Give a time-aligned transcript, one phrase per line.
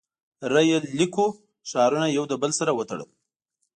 [0.53, 1.25] •ریل لیکو
[1.69, 3.09] ښارونه یو له بل سره وتړل.